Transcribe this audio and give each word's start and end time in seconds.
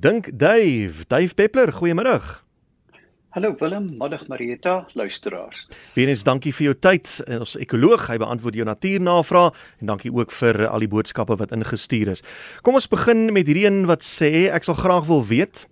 Dink 0.00 0.30
Dave, 0.32 1.04
Dave 1.08 1.34
Peppler, 1.34 1.72
goeiemiddag. 1.72 2.44
Hallo 3.36 3.54
Willem, 3.58 3.98
middag 3.98 4.22
Marieta, 4.28 4.86
luisteraars. 4.96 5.66
Weens 5.92 6.22
dankie 6.24 6.54
vir 6.56 6.70
jou 6.70 6.72
tyd. 6.86 7.10
Ons 7.36 7.52
ekoloog, 7.60 8.06
hy 8.08 8.16
beantwoord 8.22 8.56
jou 8.56 8.64
natuurnavrae 8.64 9.50
en 9.52 9.92
dankie 9.92 10.08
ook 10.16 10.32
vir 10.32 10.62
al 10.70 10.86
die 10.86 10.88
boodskappe 10.88 11.36
wat 11.42 11.52
ingestuur 11.52 12.14
is. 12.14 12.24
Kom 12.64 12.80
ons 12.80 12.88
begin 12.88 13.28
met 13.36 13.44
hierdie 13.44 13.66
een 13.66 13.82
wat 13.90 14.00
sê 14.06 14.48
ek 14.48 14.64
sal 14.64 14.80
graag 14.80 15.04
wil 15.10 15.20
weet, 15.28 15.66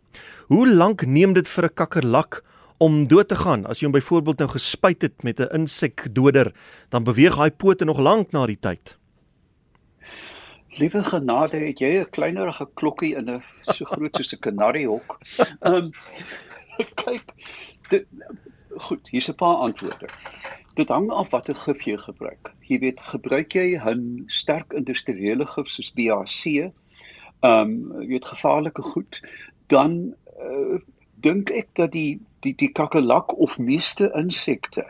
hoe 0.52 0.68
lank 0.68 1.06
neem 1.08 1.32
dit 1.32 1.48
vir 1.48 1.70
'n 1.72 1.74
kakkerlak 1.80 2.42
om 2.76 3.08
dood 3.08 3.32
te 3.32 3.40
gaan? 3.40 3.64
As 3.64 3.80
jy 3.80 3.88
hom 3.88 3.96
byvoorbeeld 3.96 4.44
nou 4.44 4.50
gespuit 4.52 5.00
het 5.00 5.24
met 5.24 5.40
'n 5.40 5.64
insekdoder, 5.64 6.52
dan 6.90 7.04
beweeg 7.04 7.40
hy 7.40 7.48
pote 7.48 7.86
nog 7.86 7.98
lank 7.98 8.32
na 8.32 8.44
die 8.44 8.60
tyd. 8.60 8.98
Liewe 10.78 11.02
genade, 11.04 11.58
het 11.58 11.80
jy 11.82 11.88
'n 11.98 12.10
kleinerige 12.14 12.66
klokkie 12.78 13.14
in 13.18 13.30
'n 13.30 13.42
so 13.60 13.84
groot 13.84 14.16
soos 14.16 14.34
'n 14.34 14.38
kanariehok? 14.46 15.18
Ehm 15.66 15.74
um, 15.74 15.90
kyk, 17.02 17.32
dit, 17.90 18.06
goed, 18.86 19.08
hier's 19.10 19.28
'n 19.30 19.34
paar 19.34 19.56
antwoorde. 19.66 20.06
Dit 20.74 20.88
hang 20.88 21.10
af 21.10 21.30
watter 21.30 21.54
gif 21.54 21.82
jy 21.82 21.96
gebruik. 21.98 22.54
Jy 22.70 22.78
weet, 22.78 23.00
gebruik 23.00 23.52
jy 23.58 23.74
'n 23.74 24.22
sterk 24.26 24.72
industriële 24.72 25.46
gif 25.46 25.66
soos 25.66 25.90
BAC, 25.98 26.38
ehm 26.46 26.70
um, 27.42 28.00
jy 28.02 28.08
weet 28.14 28.30
gevaarlike 28.34 28.82
goed, 28.82 29.20
dan 29.66 30.14
uh, 30.38 30.78
dink 31.20 31.50
ek 31.50 31.74
dat 31.74 31.92
die 31.92 32.20
die 32.46 32.54
die 32.54 32.72
kakkelak 32.72 33.34
of 33.38 33.58
meeste 33.58 34.12
insekte 34.14 34.86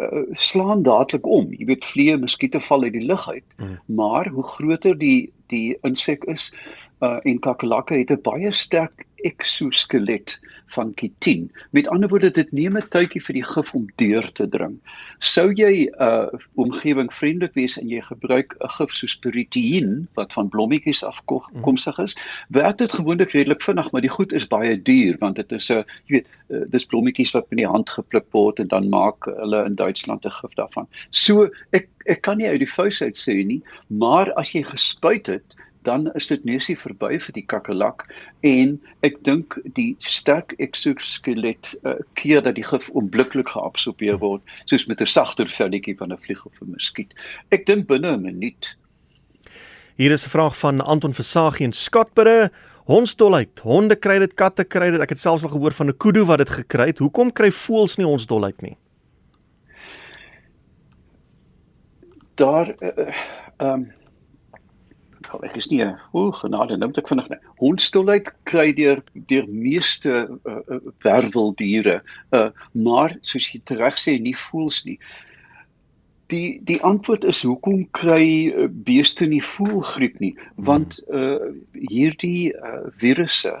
uh, 0.00 0.22
slaan 0.32 0.82
dadelik 0.82 1.26
om. 1.26 1.50
Jy 1.52 1.66
weet 1.66 1.84
vliee, 1.84 2.16
muskiete 2.16 2.60
val 2.60 2.82
uit 2.82 2.92
die 2.92 3.06
lug 3.06 3.28
uit. 3.28 3.56
Mm. 3.56 3.78
Maar 3.98 4.28
hoe 4.28 4.44
groter 4.44 4.98
die 4.98 5.32
die 5.52 5.76
insek 5.84 6.24
is 6.24 6.52
uh, 7.02 7.18
en 7.22 7.38
kakkelakke 7.38 7.94
het 7.94 8.10
'n 8.10 8.22
baie 8.22 8.52
sterk 8.52 9.06
eksoskelet 9.22 10.38
van 10.72 10.94
kitin. 10.94 11.50
Met 11.70 11.88
ander 11.88 12.08
woorde, 12.08 12.30
dit 12.30 12.52
neem 12.52 12.76
'n 12.76 12.88
tydjie 12.88 13.22
vir 13.22 13.34
die 13.34 13.44
gif 13.44 13.74
om 13.74 13.86
deur 13.96 14.32
te 14.32 14.48
dring. 14.48 14.78
Sou 15.18 15.52
jy 15.52 15.86
'n 15.86 16.02
uh, 16.02 16.26
omgewing 16.54 17.12
vriendelik 17.14 17.54
wees 17.54 17.78
en 17.78 17.88
jy 17.88 18.00
gebruik 18.00 18.56
'n 18.60 18.68
gif 18.68 18.90
soos 18.90 19.16
peritien 19.16 20.08
wat 20.14 20.32
van 20.32 20.48
blommetjies 20.48 21.04
afkomstig 21.04 21.98
is, 21.98 22.16
werk 22.48 22.78
dit 22.78 22.92
gewoonlik 22.92 23.30
redelik 23.30 23.62
vinnig, 23.62 23.92
maar 23.92 24.00
die 24.00 24.16
goed 24.16 24.32
is 24.32 24.48
baie 24.48 24.82
duur 24.82 25.16
want 25.18 25.36
dit 25.36 25.52
is 25.52 25.70
'n 25.70 25.72
uh, 25.72 25.84
jy 26.06 26.12
weet, 26.14 26.26
uh, 26.48 26.64
dis 26.68 26.86
blommetjies 26.86 27.32
wat 27.32 27.50
met 27.50 27.58
die 27.58 27.68
hand 27.68 27.90
gepluk 27.90 28.26
word 28.30 28.58
en 28.58 28.68
dan 28.68 28.88
maak 28.88 29.24
hulle 29.24 29.64
in 29.64 29.74
Duitsland 29.74 30.24
'n 30.24 30.30
gif 30.30 30.54
daarvan. 30.54 30.86
So 31.10 31.50
ek 31.72 31.88
ek 32.06 32.22
kan 32.22 32.38
nie 32.38 32.48
uit 32.48 32.58
die 32.58 32.74
vuis 32.78 33.02
uit 33.02 33.16
sê 33.16 33.44
nie, 33.46 33.62
maar 33.86 34.32
as 34.32 34.52
jy 34.52 34.62
gespuit 34.62 35.26
het 35.26 35.54
dan 35.82 36.12
is 36.12 36.26
dit 36.26 36.44
neusie 36.44 36.76
verby 36.78 37.18
vir 37.18 37.34
die 37.36 37.44
kakkelak 37.46 38.04
en 38.46 38.76
ek 39.06 39.18
dink 39.26 39.58
die 39.78 39.94
sterk 39.98 40.54
eksoskelet 40.62 41.72
uh, 41.82 41.96
keer 42.18 42.42
dat 42.42 42.54
die 42.58 42.66
gif 42.66 42.88
onmiddellik 42.90 43.50
geabsorbeer 43.54 44.20
word 44.22 44.42
soos 44.70 44.86
met 44.86 45.02
'n 45.02 45.06
sagter 45.06 45.46
velletjie 45.46 45.96
van 45.98 46.12
'n 46.12 46.22
vlieg 46.22 46.44
of 46.46 46.60
'n 46.62 46.70
muskiet. 46.70 47.14
Ek 47.50 47.66
dink 47.66 47.86
binne 47.86 48.16
'n 48.16 48.22
minuut. 48.22 48.76
Hier 49.96 50.10
is 50.10 50.26
'n 50.26 50.30
vraag 50.30 50.58
van 50.58 50.80
Anton 50.80 51.14
Versagie 51.14 51.66
in 51.66 51.72
Skatbure. 51.72 52.50
Hondsdolheid. 52.84 53.60
Honde 53.62 53.96
kry 53.96 54.18
dit, 54.18 54.34
katte 54.34 54.64
kry 54.64 54.90
dit. 54.90 55.00
Ek 55.00 55.08
het 55.08 55.20
selfs 55.20 55.42
al 55.42 55.50
gehoor 55.50 55.72
van 55.72 55.88
'n 55.88 55.96
kudu 55.96 56.24
wat 56.24 56.38
dit 56.38 56.50
gekry 56.50 56.86
het. 56.86 56.98
Hoekom 56.98 57.32
kry 57.32 57.50
voëls 57.50 57.96
nie 57.96 58.06
hondsdolheid 58.06 58.62
nie? 58.62 58.76
Daar 62.34 62.68
ehm 62.68 63.00
uh, 63.60 63.72
um, 63.72 63.92
geval. 65.32 65.48
Ek 65.48 65.56
is 65.60 65.68
nie 65.72 65.82
o, 66.12 66.30
genade, 66.36 66.76
nou 66.78 66.90
moet 66.90 67.00
ek 67.02 67.10
vinnig. 67.10 67.28
Hondstilheid 67.62 68.30
kry 68.50 68.68
deur 68.76 69.02
deur 69.32 69.48
meeste 69.48 70.22
uh, 70.28 70.78
werveldiere, 71.04 72.00
uh, 72.36 72.48
maar 72.72 73.16
soos 73.26 73.50
jy 73.52 73.62
reg 73.80 73.98
sê, 74.00 74.18
nie 74.20 74.36
voels 74.48 74.82
nie. 74.88 74.98
Die 76.32 76.60
die 76.68 76.78
antwoord 76.88 77.26
is 77.28 77.42
hoekom 77.44 77.84
kry 77.96 78.52
beeste 78.86 79.26
nie 79.28 79.42
voelgriep 79.44 80.16
nie? 80.22 80.32
Want 80.56 81.00
uh 81.12 81.52
hierdie 81.90 82.54
uh, 82.56 82.88
virusse 83.02 83.52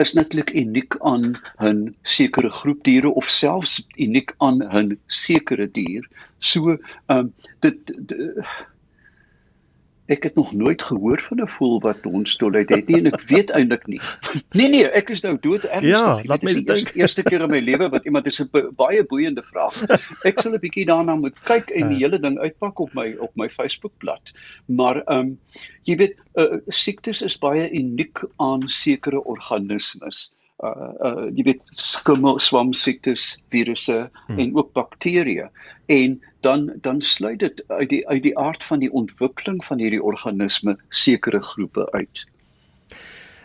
is 0.00 0.12
natuurlik 0.16 0.52
uniek 0.56 0.96
aan 1.00 1.36
'n 1.60 1.96
sekere 2.02 2.50
groep 2.50 2.84
diere 2.84 3.10
of 3.20 3.28
selfs 3.28 3.86
uniek 3.96 4.34
aan 4.38 4.60
'n 4.64 4.98
sekere 5.06 5.68
dier. 5.70 6.04
So 6.38 6.70
ehm 6.70 7.18
um, 7.18 7.32
dit, 7.60 7.76
dit 7.86 8.44
Ek 10.10 10.24
het 10.26 10.34
nog 10.34 10.50
nooit 10.52 10.82
gehoor 10.82 11.20
van 11.28 11.40
'n 11.42 11.48
voël 11.48 11.78
wat 11.84 12.02
hondstolheid 12.02 12.68
het 12.68 12.88
nie 12.90 12.98
en 12.98 13.06
ek 13.12 13.22
weet 13.30 13.50
eintlik 13.50 13.86
nie. 13.86 14.00
Nee 14.58 14.68
nee, 14.68 14.88
ek 15.00 15.10
is 15.14 15.22
nou 15.22 15.36
dood 15.40 15.64
ernstig. 15.64 15.90
Ja, 15.90 16.20
laat 16.24 16.42
my 16.42 16.54
dink. 16.54 16.92
Die 16.92 17.02
eerste 17.02 17.22
keer 17.22 17.44
in 17.46 17.50
my 17.50 17.60
lewe 17.60 17.88
wat 17.88 18.04
iemand 18.04 18.26
is 18.26 18.40
'n 18.42 18.50
baie 18.76 19.04
boeiende 19.04 19.42
vraag. 19.42 19.76
Ek 20.24 20.40
sal 20.40 20.54
'n 20.54 20.62
bietjie 20.64 20.86
daarna 20.86 21.14
moet 21.14 21.38
kyk 21.46 21.70
en 21.70 21.94
die 21.94 22.02
hele 22.02 22.18
ding 22.18 22.38
uitpak 22.38 22.78
op 22.78 22.92
my 22.94 23.14
op 23.18 23.30
my 23.36 23.48
Facebookblad. 23.48 24.34
Maar 24.66 25.02
ehm 25.06 25.18
um, 25.18 25.38
jy 25.84 25.96
weet, 25.96 26.16
uh, 26.34 26.58
siektes 26.68 27.22
is 27.22 27.38
baie 27.38 27.70
uniek 27.70 28.24
aan 28.36 28.62
sekere 28.68 29.24
organismes 29.24 30.30
uh 30.64 30.92
uh 31.06 31.28
jy 31.36 31.44
weet 31.44 31.62
skimmel 31.76 32.38
swam 32.38 32.72
siektes 32.76 33.38
virusse 33.54 34.10
hmm. 34.26 34.38
en 34.38 34.56
ook 34.56 34.72
bakterieë 34.76 35.48
en 35.86 36.18
dan 36.40 36.70
dan 36.80 37.00
sluit 37.00 37.40
dit 37.40 37.64
uit 37.68 37.88
die 37.88 38.02
uit 38.08 38.22
die 38.22 38.36
aard 38.38 38.64
van 38.64 38.78
die 38.84 38.92
ontwikkeling 38.92 39.64
van 39.64 39.78
hierdie 39.78 40.02
organisme 40.02 40.76
sekere 40.88 41.42
groepe 41.42 41.88
uit. 41.92 42.26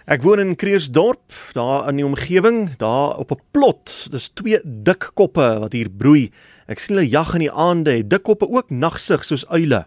Ek 0.05 0.21
woon 0.21 0.37
in 0.37 0.53
Kreersdorp, 0.53 1.33
daar 1.57 1.87
in 1.89 1.97
die 1.97 2.05
omgewing, 2.05 2.75
daar 2.77 3.17
op 3.17 3.31
'n 3.31 3.41
plot. 3.51 4.07
Dis 4.11 4.29
twee 4.29 4.59
dik 4.63 5.09
koppe 5.13 5.57
wat 5.59 5.73
hier 5.73 5.89
broei. 5.89 6.29
Ek 6.67 6.79
sien 6.79 6.95
hulle 6.95 7.09
jag 7.09 7.33
in 7.33 7.39
die 7.39 7.51
aande, 7.51 8.07
dik 8.07 8.23
koppe 8.23 8.47
ook 8.49 8.69
nagsig 8.69 9.25
soos 9.25 9.47
uile. 9.47 9.85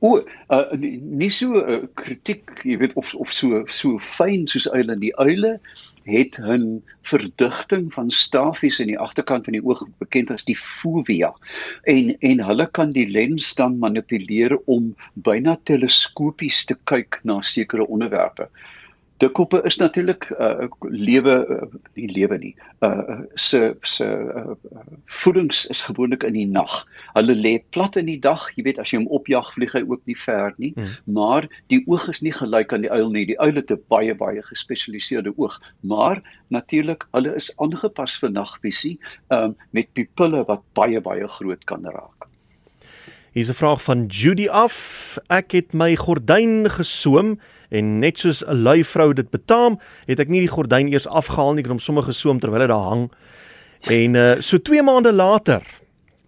O, 0.00 0.16
uh, 0.48 0.64
nie 0.80 1.28
so 1.28 1.60
'n 1.60 1.72
uh, 1.72 1.86
kritiek, 2.00 2.62
jy 2.64 2.78
weet 2.80 2.94
of 2.96 3.12
of 3.14 3.32
so 3.32 3.64
so 3.68 3.98
fyn 4.00 4.46
soos 4.48 4.68
uile. 4.72 4.96
Die 5.02 5.12
uile 5.20 5.58
het 6.08 6.38
'n 6.40 6.82
verdigting 7.10 7.92
van 7.92 8.10
stafies 8.10 8.80
in 8.80 8.88
die 8.92 8.98
agterkant 8.98 9.44
van 9.44 9.58
die 9.58 9.64
oog 9.64 9.84
bekend 9.98 10.30
as 10.30 10.44
die 10.48 10.56
fovea. 10.56 11.32
En 11.84 12.16
en 12.30 12.40
hulle 12.48 12.66
kan 12.70 12.96
die 12.96 13.06
lens 13.06 13.54
dan 13.54 13.78
manipuleer 13.78 14.56
om 14.64 14.94
byna 15.14 15.58
teleskopies 15.64 16.64
te 16.64 16.78
kyk 16.84 17.20
na 17.24 17.40
sekere 17.42 17.86
onderwerpe 17.86 18.48
dikkoppe 19.20 19.60
is 19.68 19.76
natuurlik 19.76 20.26
uh, 20.38 20.66
lewe 20.80 21.34
uh, 21.54 21.66
nie 21.98 22.08
lewe 22.12 22.38
nie. 22.40 22.52
Uh 22.86 23.20
se 23.34 23.74
se 23.82 24.06
uh, 24.06 24.54
voedings 25.20 25.66
is 25.74 25.82
gewoonlik 25.88 26.24
in 26.24 26.36
die 26.38 26.46
nag. 26.48 26.78
Hulle 27.14 27.36
lê 27.36 27.54
plat 27.74 27.98
in 28.00 28.08
die 28.08 28.18
dag, 28.20 28.46
jy 28.56 28.64
weet 28.68 28.80
as 28.80 28.92
jy 28.92 29.02
hom 29.02 29.10
opjag 29.20 29.52
vlieg 29.56 29.76
hy 29.76 29.82
ook 29.84 30.02
nie 30.08 30.16
ver 30.16 30.54
nie, 30.62 30.72
hmm. 30.76 30.96
maar 31.16 31.48
die 31.72 31.82
oog 31.86 32.08
is 32.12 32.22
nie 32.24 32.34
gelyk 32.36 32.72
aan 32.72 32.86
die 32.86 32.92
uil 32.92 33.12
nie. 33.12 33.26
Die 33.32 33.38
uil 33.40 33.60
het 33.60 33.72
'n 33.74 33.82
baie 33.92 34.16
baie 34.16 34.42
gespesialiseerde 34.48 35.34
oog, 35.36 35.60
maar 35.84 36.22
natuurlik 36.48 37.06
hulle 37.12 37.36
is 37.36 37.52
aangepas 37.58 38.16
vir 38.22 38.32
nagvisie 38.32 38.96
um 39.28 39.56
met 39.76 39.92
pupille 39.92 40.44
wat 40.48 40.64
baie 40.74 41.00
baie 41.00 41.28
groot 41.28 41.64
kan 41.64 41.84
raak. 41.84 42.29
Hier's 43.32 43.48
'n 43.48 43.54
vraag 43.54 43.82
van 43.82 44.06
Judy 44.06 44.48
af. 44.48 45.18
Ek 45.28 45.52
het 45.52 45.72
my 45.72 45.94
gordyn 45.94 46.70
gesoom 46.70 47.38
en 47.68 47.98
net 47.98 48.18
soos 48.18 48.42
'n 48.44 48.62
lui 48.62 48.84
vrou 48.84 49.12
dit 49.12 49.30
betaam, 49.30 49.78
het 50.06 50.18
ek 50.18 50.28
nie 50.28 50.40
die 50.40 50.50
gordyn 50.50 50.88
eers 50.88 51.06
afgehaal 51.06 51.52
nie, 51.52 51.58
ek 51.58 51.64
het 51.64 51.70
hom 51.70 51.78
sommer 51.78 52.02
gesoom 52.02 52.40
terwyl 52.40 52.60
hy 52.60 52.66
daar 52.66 52.88
hang. 52.88 53.12
En 53.80 54.14
uh 54.14 54.40
so 54.40 54.58
2 54.58 54.82
maande 54.82 55.12
later, 55.12 55.62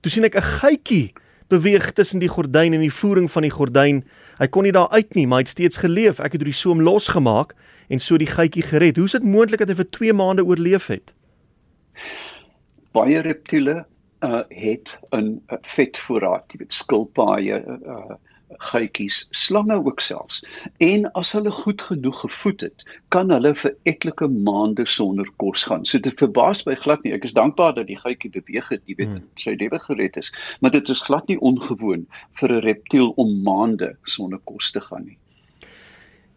toe 0.00 0.10
sien 0.10 0.24
ek 0.24 0.36
'n 0.36 0.42
geitjie 0.42 1.12
beweeg 1.48 1.92
tussen 1.92 2.20
die 2.20 2.28
gordyn 2.28 2.72
en 2.72 2.80
die 2.80 2.92
voering 2.92 3.30
van 3.30 3.42
die 3.42 3.50
gordyn. 3.50 4.04
Hy 4.38 4.46
kon 4.46 4.62
nie 4.62 4.72
daar 4.72 4.90
uit 4.90 5.14
nie, 5.14 5.26
maar 5.26 5.38
hy 5.38 5.42
het 5.42 5.48
steeds 5.48 5.76
geleef. 5.76 6.20
Ek 6.20 6.32
het 6.32 6.40
hom 6.40 6.50
die 6.50 6.52
soom 6.52 6.80
losgemaak 6.80 7.54
en 7.88 8.00
so 8.00 8.16
die 8.16 8.26
geitjie 8.26 8.62
gered. 8.62 8.96
Hoe 8.96 9.06
is 9.06 9.12
dit 9.12 9.25
moontlik 9.25 9.58
dat 9.58 9.69
hy 9.69 9.75
vir 9.75 9.90
2 9.90 10.12
maande 10.12 10.44
oorleef 10.44 10.87
het? 10.87 11.12
Baie 12.93 13.20
reptiele 13.20 13.87
uh 14.22 14.42
het 14.48 14.98
'n 15.16 15.42
vetvoorraad, 15.76 16.52
jy 16.52 16.58
weet 16.64 16.72
skilpaaie, 16.72 17.62
uh 17.66 18.19
geitjies, 18.58 19.26
slange 19.30 19.74
ook 19.84 20.00
selfs. 20.00 20.44
En 20.76 21.10
as 21.12 21.32
hulle 21.32 21.50
goed 21.50 21.82
genoeg 21.82 22.20
gevoed 22.20 22.60
het, 22.60 22.84
kan 23.08 23.30
hulle 23.30 23.54
vir 23.54 23.74
etlike 23.88 24.28
maande 24.28 24.86
sonder 24.86 25.28
kos 25.42 25.64
gaan. 25.64 25.86
So 25.88 25.98
dit 25.98 26.19
verbaas 26.19 26.64
my 26.66 26.76
glad 26.76 27.02
nie. 27.04 27.14
Ek 27.16 27.24
is 27.24 27.36
dankbaar 27.38 27.74
dat 27.78 27.88
die 27.90 27.98
geitjie 27.98 28.32
beweeg 28.34 28.69
het, 28.69 28.82
jy 28.86 28.98
weet, 29.00 29.08
hmm. 29.16 29.26
sy 29.40 29.56
lewe 29.58 29.80
gered 29.86 30.16
is, 30.20 30.32
maar 30.60 30.75
dit 30.75 30.88
is 30.88 31.04
glad 31.08 31.28
nie 31.28 31.40
ongewoon 31.40 32.06
vir 32.40 32.52
'n 32.52 32.64
reptiel 32.68 33.12
om 33.16 33.42
maande 33.42 33.94
sonder 34.04 34.40
kos 34.44 34.70
te 34.70 34.80
gaan 34.80 35.04
nie. 35.06 35.18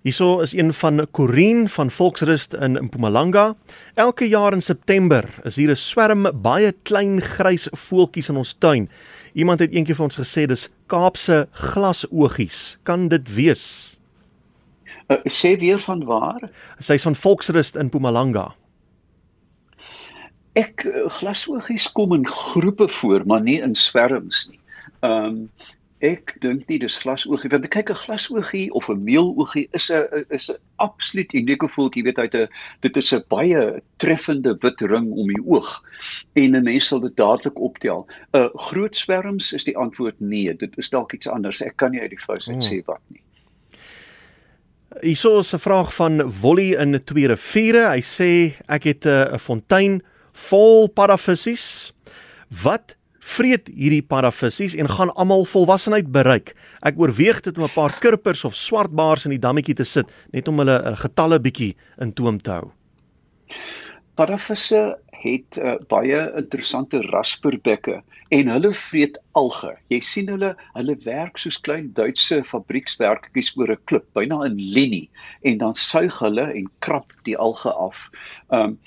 Hierso 0.05 0.39
is 0.39 0.53
een 0.53 0.73
van 0.73 1.07
Corin 1.11 1.69
van 1.69 1.91
Volksrust 1.91 2.53
in 2.53 2.71
Mpumalanga. 2.71 3.55
Elke 3.93 4.27
jaar 4.27 4.53
in 4.53 4.61
September 4.61 5.29
is 5.43 5.55
hier 5.55 5.69
'n 5.69 5.75
swerm 5.75 6.41
baie 6.41 6.75
klein 6.83 7.21
grys 7.21 7.67
voeltjies 7.71 8.29
in 8.29 8.35
ons 8.35 8.53
tuin. 8.53 8.89
Iemand 9.33 9.59
het 9.59 9.73
eendag 9.73 9.95
vir 9.95 10.05
ons 10.05 10.19
gesê 10.19 10.45
dis 10.45 10.69
Kaapse 10.85 11.47
glasoogies. 11.51 12.77
Kan 12.83 13.07
dit 13.07 13.33
wees? 13.33 13.97
Uh, 15.07 15.17
sê 15.23 15.57
weer 15.57 15.79
van 15.79 16.03
waar? 16.03 16.49
Sy's 16.79 17.03
van 17.03 17.15
Volksrust 17.15 17.75
in 17.75 17.85
Mpumalanga. 17.85 18.55
Ek 20.53 20.83
uh, 20.83 21.09
glasoogies 21.09 21.91
kom 21.91 22.13
in 22.13 22.27
groepe 22.27 22.87
voor, 22.87 23.25
maar 23.25 23.41
nie 23.41 23.61
in 23.61 23.75
swerms 23.75 24.47
nie. 24.49 24.59
Ehm 24.99 25.25
um, 25.25 25.49
ek 26.03 26.35
dink 26.43 26.67
nie 26.67 26.77
dis 26.79 26.97
glasoogie 26.99 27.49
want 27.49 27.67
kyk 27.71 27.89
'n 27.89 27.95
glasoogie 27.95 28.71
of 28.75 28.89
'n 28.89 29.03
meeloogie 29.03 29.67
is 29.71 29.89
'n 29.91 30.25
is 30.29 30.49
'n 30.51 30.57
absoluut 30.77 31.33
unieke 31.33 31.67
voeltjie 31.67 32.03
weet 32.03 32.17
uit 32.17 32.35
'n 32.35 32.47
dit 32.81 32.97
is 32.97 33.13
'n 33.13 33.23
baie 33.29 33.81
treffende 33.97 34.57
wit 34.59 34.81
ring 34.81 35.11
om 35.11 35.27
die 35.27 35.43
oog 35.45 35.83
en 36.33 36.55
'n 36.55 36.63
mens 36.63 36.87
sal 36.87 36.99
dit 36.99 37.15
dadelik 37.15 37.59
optel. 37.59 38.07
'n 38.33 38.37
uh, 38.37 38.49
Groot 38.53 38.95
swerms 38.95 39.53
is 39.53 39.63
die 39.63 39.77
antwoord 39.77 40.19
nee, 40.19 40.55
dit 40.55 40.77
is 40.77 40.89
dalk 40.89 41.13
iets 41.13 41.27
anders. 41.27 41.61
Ek 41.61 41.77
kan 41.77 41.91
nie 41.91 42.01
uit 42.01 42.09
die 42.09 42.23
vous 42.25 42.49
uit 42.49 42.63
sê 42.63 42.83
wat 42.85 43.01
nie. 43.07 43.21
Hierso 45.01 45.39
is 45.39 45.53
'n 45.53 45.59
vraag 45.59 45.93
van 45.93 46.31
Wolly 46.41 46.75
in 46.75 47.03
twee 47.03 47.27
riviere. 47.27 47.89
Hy 47.89 48.01
sê 48.01 48.55
ek 48.67 48.83
het 48.83 49.05
'n 49.05 49.39
fontein 49.39 50.01
vol 50.33 50.87
parafissies. 50.87 51.93
Wat 52.63 52.95
vreet 53.25 53.69
hierdie 53.73 54.03
parafissies 54.05 54.75
en 54.77 54.89
gaan 54.91 55.11
almal 55.17 55.45
volwassenheid 55.49 56.11
bereik. 56.13 56.53
Ek 56.85 56.99
oorweeg 57.01 57.41
dit 57.41 57.57
om 57.57 57.65
'n 57.65 57.73
paar 57.73 57.93
kurpers 57.99 58.45
of 58.45 58.55
swartbaars 58.55 59.25
in 59.25 59.31
die 59.31 59.41
dammetjie 59.41 59.75
te 59.75 59.83
sit 59.83 60.11
net 60.31 60.47
om 60.47 60.59
hulle 60.59 60.95
getalle 61.01 61.39
bietjie 61.39 61.75
in 61.99 62.13
toom 62.13 62.41
te 62.41 62.51
hou. 62.51 62.71
Parafisse 64.15 64.97
het 65.21 65.57
uh, 65.57 65.75
baie 65.91 66.19
interessante 66.37 67.01
rasperbekke 67.11 68.01
en 68.35 68.49
hulle 68.49 68.71
vreet 68.73 69.17
alge. 69.37 69.71
Jy 69.93 69.99
sien 70.03 70.29
hulle, 70.31 70.53
hulle 70.73 70.95
werk 71.05 71.37
soos 71.41 71.57
klein 71.61 71.91
Duitse 71.97 72.41
fabriekswerkertjies 72.47 73.51
oor 73.57 73.71
'n 73.75 73.81
klip, 73.85 74.05
byna 74.17 74.43
in 74.45 74.57
linie 74.57 75.09
en 75.43 75.57
dan 75.61 75.75
suig 75.75 76.19
hulle 76.19 76.47
en 76.53 76.69
krap 76.79 77.13
die 77.23 77.37
alge 77.37 77.71
af. 77.73 78.09
Um 78.49 78.77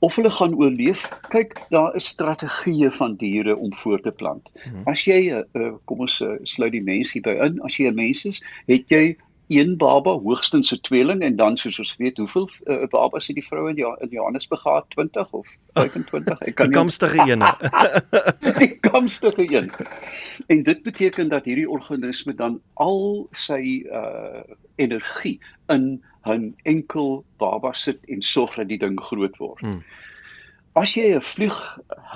of 0.00 0.16
hulle 0.16 0.30
gaan 0.30 0.54
oorleef, 0.54 1.04
kyk, 1.30 1.56
daar 1.70 1.94
is 1.96 2.08
strategieë 2.08 2.90
van 2.98 3.16
diere 3.16 3.56
om 3.56 3.72
voort 3.72 4.02
te 4.02 4.12
plant. 4.12 4.50
Mhm. 4.64 4.82
As 4.86 5.04
jy 5.04 5.20
uh, 5.32 5.72
kom 5.84 6.00
ons 6.00 6.20
uh, 6.20 6.36
sluit 6.42 6.72
die 6.72 6.82
mens 6.82 7.12
hier 7.12 7.22
by 7.22 7.36
in, 7.46 7.60
as 7.62 7.76
jy 7.76 7.90
'n 7.90 7.94
mens 7.94 8.24
is, 8.24 8.42
het 8.66 8.88
jy 8.88 9.16
een 9.48 9.76
baba 9.76 10.10
hoogstens 10.10 10.72
'n 10.72 10.80
tweeling 10.80 11.22
en 11.22 11.36
dan 11.36 11.56
soos 11.56 11.78
ons 11.78 11.96
weet 11.96 12.16
hoeveel 12.16 12.48
uh, 12.64 12.86
babas 12.88 13.26
het 13.26 13.36
die 13.36 13.46
vroue 13.46 13.70
in, 13.70 13.96
in 13.98 14.08
Johannesburg 14.10 14.60
gehad? 14.60 14.84
20 14.88 15.32
of 15.32 15.48
25 15.72 16.40
ek 16.40 16.54
kan 16.54 16.66
die 16.70 16.76
kamstige 16.76 17.30
een 17.30 17.42
die 18.58 18.78
kamstige 18.80 19.54
een. 19.56 19.70
En 20.46 20.62
dit 20.62 20.82
beteken 20.82 21.28
dat 21.28 21.44
hierdie 21.44 21.70
organisme 21.70 22.34
dan 22.34 22.60
al 22.74 23.28
sy 23.30 23.84
uh, 23.86 24.42
energie 24.74 25.40
in 25.66 26.02
'n 26.26 26.54
enkel 26.62 27.24
baba 27.36 27.72
sit 27.72 27.98
en 28.06 28.22
sorg 28.22 28.54
dat 28.54 28.68
die 28.68 28.78
ding 28.78 29.00
groot 29.00 29.36
word. 29.36 29.60
Hmm. 29.60 29.82
As 30.76 30.90
jy 30.92 31.14
'n 31.16 31.22
vlieg, 31.24 31.56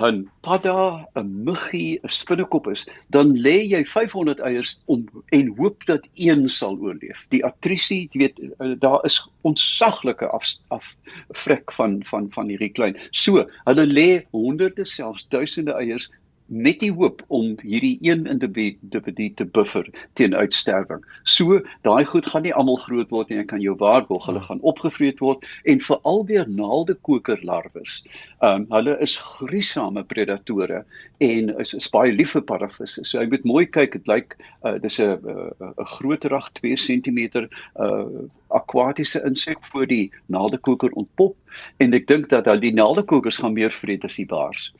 'n 0.07 0.17
padda, 0.45 1.07
'n 1.17 1.29
muggie, 1.45 1.97
'n 2.03 2.09
spinnekop 2.13 2.67
is, 2.69 2.85
dan 3.09 3.33
lê 3.45 3.55
jy 3.73 3.81
500 3.83 4.39
eiers 4.39 4.75
om 4.85 5.07
en 5.37 5.47
hoop 5.57 5.85
dat 5.89 6.05
een 6.13 6.45
sal 6.49 6.77
oorleef. 6.77 7.25
Die 7.33 7.41
attrisie, 7.45 8.07
jy 8.11 8.19
weet, 8.19 8.37
eh, 8.39 8.75
daar 8.77 9.01
is 9.09 9.17
ontsaglike 9.41 10.29
af 10.29 10.45
af 10.69 10.95
vrek 11.33 11.73
van 11.73 12.03
van 12.05 12.29
van 12.37 12.53
hierdie 12.53 12.69
klein. 12.69 12.95
So, 13.11 13.49
hulle 13.65 13.85
lê 13.87 14.09
honderde 14.31 14.85
selfs 14.85 15.25
duisende 15.33 15.73
eiers 15.73 16.11
met 16.51 16.81
die 16.83 16.91
hoop 16.91 17.21
om 17.31 17.53
hierdie 17.63 17.97
een 18.03 18.25
individu 18.27 19.29
te 19.35 19.45
buffer 19.45 19.87
teen 20.19 20.35
uitsterwing. 20.35 21.03
So 21.23 21.61
daai 21.87 22.05
goed 22.05 22.27
gaan 22.27 22.43
nie 22.43 22.53
almal 22.53 22.79
groot 22.83 23.09
word 23.15 23.29
nie, 23.29 23.37
jy 23.39 23.45
kan 23.47 23.63
jou 23.63 23.75
waarborg 23.79 24.27
hulle 24.27 24.43
gaan 24.43 24.59
opgevreet 24.67 25.23
word 25.23 25.45
en 25.63 25.83
veral 25.85 26.25
weer 26.27 26.49
naaldekokerlarwes. 26.49 28.01
Ehm 28.41 28.65
um, 28.65 28.67
hulle 28.71 28.97
is 29.03 29.15
gruisame 29.15 30.03
predatore 30.03 30.83
en 31.23 31.49
is, 31.63 31.73
is 31.77 31.89
baie 31.93 32.11
lief 32.11 32.35
vir 32.35 32.43
parafisse. 32.51 33.05
So 33.05 33.21
jy 33.21 33.29
moet 33.31 33.47
mooi 33.47 33.65
kyk, 33.65 33.95
dit 33.99 34.11
lyk 34.11 34.37
uh, 34.65 34.77
dis 34.83 34.99
'n 34.99 35.17
'n 35.61 35.89
groterag 35.95 36.51
2 36.59 36.75
cm 36.75 37.47
uh 37.79 38.27
akwatiese 38.51 39.21
insek 39.23 39.63
voor 39.63 39.87
die 39.87 40.11
naaldekoker 40.25 40.91
ontpop 40.99 41.35
en 41.77 41.93
ek 41.93 42.07
dink 42.07 42.29
dat 42.29 42.47
al 42.51 42.59
die 42.59 42.73
naaldekokers 42.75 43.39
gaan 43.39 43.53
meer 43.55 43.71
vreet 43.71 44.03
as 44.03 44.19
die 44.19 44.27
baars. 44.27 44.71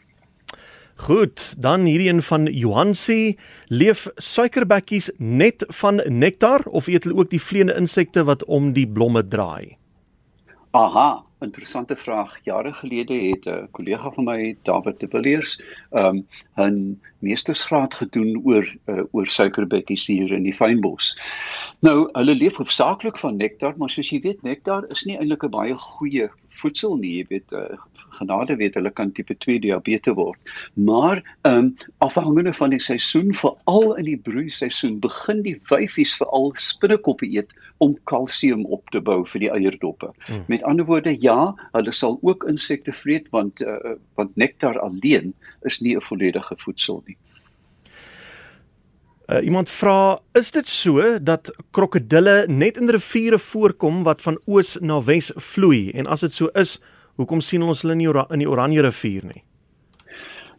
Goed, 0.95 1.61
dan 1.61 1.85
hierdie 1.85 2.09
een 2.09 2.21
van 2.21 2.45
Johansie, 2.45 3.38
leef 3.67 4.07
suikerbekkies 4.15 5.11
net 5.17 5.65
van 5.67 6.01
nektar 6.05 6.61
of 6.65 6.88
eet 6.88 7.03
hulle 7.03 7.19
ook 7.23 7.29
die 7.29 7.41
vleiende 7.41 7.75
insekte 7.75 8.23
wat 8.23 8.45
om 8.45 8.73
die 8.73 8.88
blomme 8.88 9.27
draai? 9.27 9.77
Aha, 10.71 11.23
interessante 11.41 11.95
vraag. 11.95 12.38
Jare 12.43 12.73
gelede 12.73 13.13
het 13.13 13.45
'n 13.45 13.67
kollega 13.71 14.11
van 14.11 14.23
my, 14.23 14.57
David 14.63 14.99
de 14.99 15.07
Villiers, 15.07 15.61
um 15.91 16.27
'n 16.57 17.01
meestersgraad 17.21 17.94
gedoen 17.94 18.41
oor 18.44 18.68
uh, 18.91 19.03
oor 19.12 19.27
suikerbekkies 19.27 20.07
hier 20.07 20.33
in 20.35 20.44
die 20.44 20.56
fynbos. 20.56 21.13
Nou, 21.85 22.09
hulle 22.18 22.35
leef 22.35 22.59
hoofsaaklik 22.62 23.18
van 23.21 23.38
nektar, 23.38 23.77
maar 23.77 23.89
soos 23.89 24.12
jy 24.13 24.21
weet, 24.25 24.44
nektar 24.47 24.88
is 24.89 25.06
nie 25.06 25.18
eintlik 25.18 25.44
'n 25.45 25.56
baie 25.56 25.77
goeie 25.77 26.29
voedsel 26.62 26.97
nie, 27.00 27.18
jy 27.21 27.25
weet, 27.29 27.53
uh, 27.53 27.79
genade 28.12 28.56
weet 28.59 28.75
hulle 28.75 28.91
kan 28.91 29.12
tipe 29.15 29.35
2 29.45 29.59
diabetes 29.63 30.15
word. 30.18 30.39
Maar 30.73 31.21
ehm 31.41 31.57
um, 31.57 31.75
afhangende 31.97 32.53
van 32.53 32.73
die 32.73 32.81
seisoen, 32.81 33.33
veral 33.33 33.95
in 33.95 34.06
die 34.09 34.17
broeiseisoen, 34.17 35.00
begin 35.00 35.41
die 35.45 35.57
wyfies 35.69 36.15
veral 36.19 36.51
spinnekoppe 36.56 37.29
eet 37.29 37.53
om 37.81 37.95
kalsium 38.09 38.65
op 38.65 38.89
te 38.94 39.01
bou 39.01 39.21
vir 39.33 39.45
die 39.45 39.51
eierdoppe. 39.51 40.12
Hmm. 40.27 40.44
Met 40.47 40.63
ander 40.63 40.85
woorde, 40.85 41.15
ja, 41.21 41.53
hulle 41.71 41.94
sal 41.95 42.19
ook 42.21 42.45
insekte 42.50 42.94
vreet 42.94 43.29
want 43.35 43.62
uh, 43.62 43.95
want 44.19 44.35
nektar 44.35 44.79
alleen 44.79 45.33
is 45.69 45.79
nie 45.81 45.95
'n 45.95 46.01
volledige 46.01 46.56
voedsel 46.57 47.03
nie. 47.07 47.10
Uh, 49.31 49.39
iemand 49.47 49.69
vra, 49.71 50.19
is 50.35 50.51
dit 50.51 50.67
so 50.67 51.19
dat 51.23 51.53
krokodille 51.71 52.45
net 52.51 52.77
in 52.77 52.89
riviere 52.91 53.39
voorkom 53.39 54.03
wat 54.03 54.21
van 54.21 54.35
oos 54.45 54.75
na 54.81 54.97
wes 54.99 55.31
vloei 55.35 55.91
en 55.95 56.09
as 56.11 56.25
dit 56.25 56.35
so 56.35 56.51
is, 56.59 56.81
Hoekom 57.19 57.41
sien 57.43 57.63
ons 57.65 57.83
hulle 57.83 57.97
nie 57.99 58.09
in 58.09 58.43
die 58.43 58.49
Oranje 58.49 58.81
rivier 58.85 59.25
nie? 59.27 59.43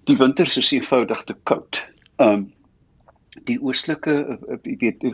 Die 0.06 0.16
winters 0.18 0.56
is 0.60 0.72
eenvoudig 0.74 1.24
te 1.26 1.36
koud. 1.48 1.86
Um 2.22 2.50
die 3.48 3.56
oostelike 3.64 4.12
eh, 4.52 4.58
jy 4.68 4.74
weet 4.82 5.04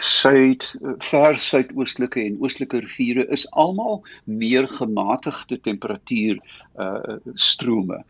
suid 0.00 0.68
ver 1.04 1.36
suidoostelike 1.40 2.22
en 2.22 2.38
oostelike 2.40 2.80
riviere 2.84 3.26
is 3.36 3.44
almal 3.52 4.00
meer 4.24 4.68
gematigde 4.78 5.60
temperatuur 5.68 6.40
uh 6.76 7.16
strome. 7.40 8.02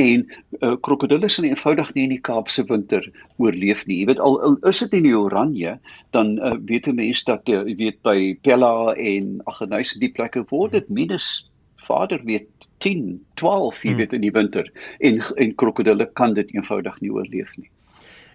En 0.00 0.22
uh, 0.60 0.76
krokodille 0.80 1.28
sal 1.28 1.44
eenvoudig 1.44 1.90
nie 1.94 2.06
in 2.06 2.14
die 2.14 2.22
Kaapse 2.28 2.64
winter 2.70 3.04
oorleef 3.36 3.82
nie. 3.86 3.98
Jy 4.00 4.06
weet 4.08 4.22
al, 4.24 4.38
al 4.40 4.56
is 4.70 4.80
dit 4.80 4.96
in 4.96 5.04
die 5.04 5.16
Oranje, 5.16 5.74
dan 6.16 6.38
uh, 6.40 6.54
weet 6.70 6.88
mense 6.96 7.28
dat 7.28 7.44
jy 7.48 7.60
uh, 7.60 7.76
weet 7.76 8.00
by 8.08 8.32
Pella 8.40 8.94
en 8.96 9.36
Aggeneys 9.52 9.92
die 10.00 10.12
plekke 10.16 10.46
word 10.48 10.72
dit 10.78 10.88
minus 10.88 11.44
vader 11.84 12.24
weet 12.24 12.68
10, 12.84 13.20
12, 13.36 13.84
jy 13.84 13.92
hmm. 13.92 14.00
weet 14.00 14.16
in 14.16 14.24
die 14.24 14.34
winter 14.34 14.72
en 15.04 15.20
en 15.36 15.56
krokodille 15.60 16.08
kan 16.16 16.32
dit 16.40 16.56
eenvoudig 16.56 17.00
nie 17.04 17.12
oorleef 17.12 17.52
nie. 17.60 17.68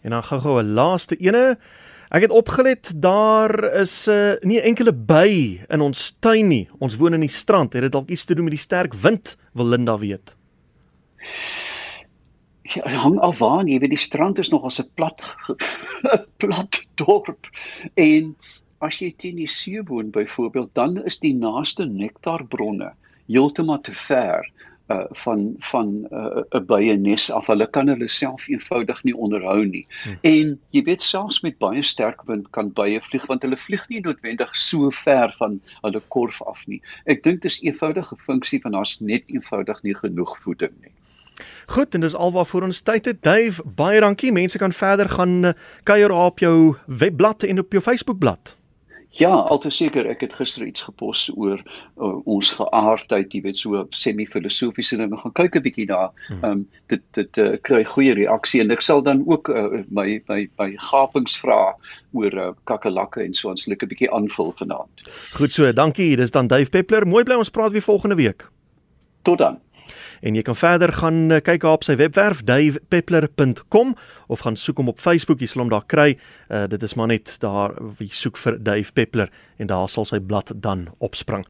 En 0.02 0.10
dan 0.10 0.24
gou-gou 0.24 0.62
'n 0.62 0.74
laaste 0.74 1.16
ene. 1.16 1.58
Ek 2.10 2.22
het 2.22 2.32
opgelet 2.32 2.92
daar 2.96 3.64
is 3.74 4.08
'n 4.08 4.12
uh, 4.12 4.34
nie 4.42 4.62
enkele 4.62 4.94
by 4.94 5.62
in 5.70 5.82
ons 5.82 6.16
tuin 6.20 6.48
nie. 6.48 6.68
Ons 6.80 6.98
woon 6.98 7.14
in 7.14 7.20
die 7.20 7.30
strand. 7.30 7.74
Het 7.74 7.82
dit 7.82 7.92
dalk 7.92 8.10
iets 8.10 8.26
te 8.26 8.36
doen 8.36 8.44
met 8.44 8.54
die 8.54 8.60
sterk 8.60 8.94
wind? 8.94 9.38
Wil 9.54 9.66
Linda 9.66 9.98
weet. 9.98 10.36
Ja, 12.62 12.90
hang 12.90 13.20
af 13.20 13.38
waar 13.38 13.66
jy 13.66 13.80
weet 13.80 13.90
die 13.90 14.00
strand 14.00 14.40
is 14.40 14.50
nog 14.50 14.64
as 14.64 14.80
'n 14.80 14.90
plat 14.96 15.36
plat 16.42 16.86
dorp 16.96 17.50
en 17.94 18.36
as 18.80 19.00
jy 19.00 19.14
teen 19.18 19.36
die 19.36 19.48
see 19.48 19.82
woon 19.84 20.12
byvoorbeeld 20.12 20.70
dan 20.74 21.04
is 21.06 21.20
die 21.20 21.34
naaste 21.36 21.86
nektarbronne 21.86 22.94
heeltemal 23.28 23.82
te 23.82 23.94
ver 23.94 24.48
uh 24.92 25.04
van 25.24 25.56
van 25.72 25.88
'n 26.12 26.46
uh, 26.56 26.62
baie 26.66 26.98
nes 26.98 27.32
af. 27.32 27.48
Hulle 27.48 27.68
kan 27.68 27.88
hulle 27.88 28.08
self 28.08 28.48
eenvoudig 28.48 29.04
nie 29.04 29.16
onderhou 29.16 29.66
nie. 29.66 29.86
Hmm. 30.04 30.18
En 30.22 30.60
jy 30.70 30.84
weet 30.84 31.02
selfs 31.02 31.42
met 31.42 31.58
baie 31.58 31.82
sterk 31.82 32.22
wind 32.26 32.50
kan 32.50 32.74
baie 32.74 33.02
vlieg 33.02 33.26
want 33.26 33.42
hulle 33.42 33.58
vlieg 33.58 33.88
nie 33.90 34.02
noodwendig 34.02 34.56
so 34.56 34.90
ver 34.90 35.36
van 35.38 35.62
hulle 35.82 36.02
korf 36.08 36.42
af 36.42 36.68
nie. 36.68 36.82
Ek 37.06 37.24
dink 37.24 37.42
dit 37.42 37.52
is 37.52 37.62
eenvoudige 37.62 38.16
funksie 38.18 38.62
van 38.62 38.72
daar's 38.72 39.00
net 39.00 39.24
eenvoudig 39.28 39.84
nie 39.84 39.96
genoeg 39.96 40.38
voeding 40.44 40.74
nie. 40.82 40.92
Goed, 41.66 41.94
en 41.96 42.02
dis 42.02 42.16
alwaarvoor 42.16 42.64
ons 42.64 42.82
tyd 42.82 43.06
het. 43.06 43.24
Dave, 43.24 43.64
baie 43.66 44.00
dankie. 44.00 44.32
Mense 44.32 44.58
kan 44.58 44.74
verder 44.74 45.10
gaan 45.10 45.46
uh, 45.46 45.54
kuier 45.84 46.12
op 46.12 46.40
jou 46.40 46.76
webblad 46.86 47.44
en 47.44 47.60
op 47.60 47.72
jou 47.72 47.84
Facebookblad. 47.84 48.56
Ja, 49.20 49.32
altes 49.52 49.76
seker 49.76 50.08
ek 50.08 50.22
het 50.24 50.34
gister 50.40 50.64
iets 50.64 50.86
gepos 50.88 51.26
oor 51.36 51.60
uh, 51.60 52.12
ons 52.32 52.52
geaardheid, 52.56 53.34
jy 53.36 53.42
weet 53.44 53.58
so 53.60 53.82
semi-filosofiese 53.92 54.96
dinge. 55.02 55.18
Gaan 55.20 55.34
kyk 55.36 55.58
'n 55.60 55.66
bietjie 55.66 55.88
daar. 55.90 56.14
Ehm 56.30 56.46
um, 56.52 56.62
dit 56.88 57.04
dit 57.20 57.38
uh, 57.44 57.58
kry 57.68 57.84
goeie 57.84 58.14
reaksie 58.16 58.62
en 58.64 58.72
ek 58.72 58.82
sal 58.82 59.04
dan 59.04 59.24
ook 59.28 59.50
uh, 59.50 59.84
my 59.90 60.22
my 60.32 60.48
my 60.58 60.70
gapings 60.80 61.36
vra 61.44 61.76
oor 62.16 62.32
uh, 62.32 62.52
kakelakke 62.64 63.24
en 63.26 63.34
so 63.34 63.50
ons 63.50 63.68
'n 63.68 63.76
bietjie 63.76 64.12
aanvul 64.12 64.56
vanaand. 64.56 65.04
Goed 65.36 65.52
so, 65.52 65.68
dankie. 65.74 66.16
Dis 66.16 66.32
dan 66.32 66.48
Dave 66.48 66.70
Peppler. 66.70 67.08
Mooi 67.08 67.24
bly 67.24 67.36
ons 67.36 67.52
praat 67.52 67.72
weer 67.72 67.84
volgende 67.84 68.16
week. 68.16 68.48
Tot 69.24 69.38
dan. 69.38 69.60
En 70.22 70.36
jy 70.38 70.44
kan 70.46 70.56
verder 70.56 70.94
gaan 70.94 71.34
kyk 71.42 71.64
op 71.66 71.86
sy 71.86 71.96
webwerf 71.98 72.44
davepeppler.com 72.46 73.96
of 74.28 74.44
gaan 74.46 74.58
soek 74.60 74.78
hom 74.78 74.92
op 74.94 75.02
Facebook, 75.02 75.42
jy 75.42 75.50
sal 75.50 75.66
hom 75.66 75.74
daar 75.74 75.88
kry. 75.90 76.14
Uh, 76.50 76.68
dit 76.70 76.84
is 76.84 76.94
maar 76.96 77.10
net 77.10 77.36
daar 77.42 77.74
wie 77.98 78.12
soek 78.14 78.38
vir 78.38 78.60
Dave 78.62 78.94
Peppler 78.94 79.34
en 79.58 79.72
daar 79.72 79.90
sal 79.90 80.06
sy 80.06 80.22
blad 80.22 80.54
dan 80.56 80.88
opspring. 81.00 81.48